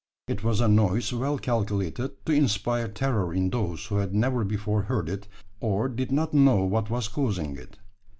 [0.27, 4.81] It was a noise well calculated to inspire terror in those who had never before
[4.81, 5.27] heard it,
[5.59, 7.77] or did not know what was causing it.